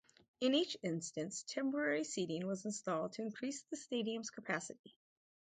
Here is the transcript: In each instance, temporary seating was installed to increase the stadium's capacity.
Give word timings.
In 0.39 0.55
each 0.55 0.77
instance, 0.81 1.43
temporary 1.47 2.03
seating 2.05 2.47
was 2.47 2.65
installed 2.65 3.13
to 3.13 3.21
increase 3.21 3.61
the 3.69 3.77
stadium's 3.77 4.31
capacity. 4.31 4.95